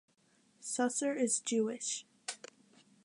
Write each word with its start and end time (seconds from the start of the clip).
Susser 0.63 1.15
is 1.15 1.39
Jewish. 1.41 2.07